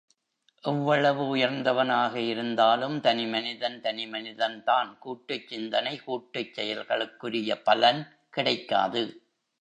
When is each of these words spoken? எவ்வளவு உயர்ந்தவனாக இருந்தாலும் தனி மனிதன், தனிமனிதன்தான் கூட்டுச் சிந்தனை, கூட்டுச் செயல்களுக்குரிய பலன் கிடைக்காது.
எவ்வளவு 0.63 1.35
உயர்ந்தவனாக 1.35 2.15
இருந்தாலும் 2.27 2.99
தனி 2.99 3.25
மனிதன், 3.25 3.81
தனிமனிதன்தான் 3.81 4.97
கூட்டுச் 4.99 5.47
சிந்தனை, 5.47 5.99
கூட்டுச் 5.99 6.53
செயல்களுக்குரிய 6.53 7.61
பலன் 7.63 8.01
கிடைக்காது. 8.29 9.03